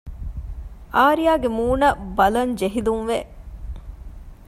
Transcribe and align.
އާރްޔާގެ 0.95 1.49
މޫނަށް 1.57 1.99
ބަލަން 2.17 2.53
ޖެހިލުންވެ 2.59 3.19